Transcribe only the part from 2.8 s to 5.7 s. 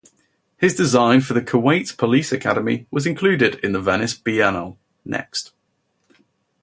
was included in the Venice Biennale, "Next".